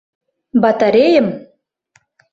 [0.63, 1.27] —Батарейым?